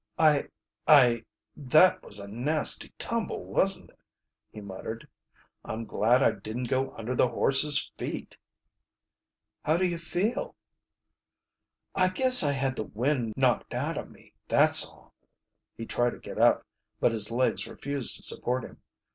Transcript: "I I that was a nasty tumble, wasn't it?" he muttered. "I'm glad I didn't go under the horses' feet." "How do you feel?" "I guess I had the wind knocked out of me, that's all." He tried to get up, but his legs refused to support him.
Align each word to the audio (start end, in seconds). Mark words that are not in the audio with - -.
"I 0.17 0.49
I 0.87 1.25
that 1.55 2.01
was 2.01 2.17
a 2.17 2.27
nasty 2.27 2.91
tumble, 2.97 3.45
wasn't 3.45 3.91
it?" 3.91 3.99
he 4.49 4.59
muttered. 4.59 5.07
"I'm 5.63 5.85
glad 5.85 6.23
I 6.23 6.31
didn't 6.31 6.69
go 6.71 6.95
under 6.97 7.13
the 7.15 7.27
horses' 7.27 7.91
feet." 7.99 8.35
"How 9.63 9.77
do 9.77 9.85
you 9.85 9.99
feel?" 9.99 10.55
"I 11.93 12.09
guess 12.09 12.41
I 12.41 12.53
had 12.53 12.77
the 12.77 12.85
wind 12.85 13.35
knocked 13.37 13.75
out 13.75 13.95
of 13.99 14.09
me, 14.09 14.33
that's 14.47 14.83
all." 14.87 15.13
He 15.77 15.85
tried 15.85 16.13
to 16.13 16.17
get 16.17 16.39
up, 16.39 16.65
but 16.99 17.11
his 17.11 17.29
legs 17.29 17.67
refused 17.67 18.15
to 18.17 18.23
support 18.23 18.63
him. 18.65 18.81